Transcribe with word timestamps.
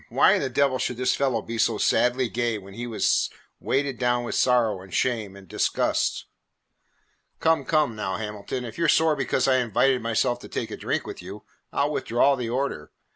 Why 0.09 0.33
in 0.33 0.41
the 0.41 0.49
devil 0.49 0.79
should 0.79 0.97
this 0.97 1.13
fellow 1.15 1.43
be 1.43 1.59
so 1.59 1.77
sadly 1.77 2.27
gay 2.27 2.57
when 2.57 2.73
he 2.73 2.87
was 2.87 3.29
weighted 3.59 3.99
down 3.99 4.23
with 4.23 4.33
sorrow 4.33 4.81
and 4.81 4.91
shame 4.91 5.35
and 5.35 5.47
disgust? 5.47 6.25
"Come, 7.39 7.63
come 7.65 7.95
now, 7.95 8.17
Hamilton, 8.17 8.65
if 8.65 8.79
you 8.79 8.85
're 8.85 8.89
sore 8.89 9.15
because 9.15 9.47
I 9.47 9.57
invited 9.57 10.01
myself 10.01 10.39
to 10.39 10.47
take 10.47 10.71
a 10.71 10.75
drink 10.75 11.05
with 11.05 11.21
you, 11.21 11.43
I 11.71 11.83
'll 11.83 11.91
withdraw 11.91 12.35
the 12.35 12.49
order. 12.49 12.91